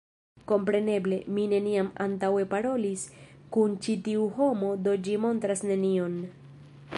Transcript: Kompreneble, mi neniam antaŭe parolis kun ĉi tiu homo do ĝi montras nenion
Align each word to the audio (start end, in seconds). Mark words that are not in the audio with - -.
Kompreneble, 0.51 1.17
mi 1.35 1.43
neniam 1.51 1.91
antaŭe 2.05 2.47
parolis 2.53 3.03
kun 3.57 3.77
ĉi 3.85 3.95
tiu 4.09 4.25
homo 4.39 4.73
do 4.87 4.97
ĝi 5.09 5.19
montras 5.27 5.63
nenion 5.73 6.19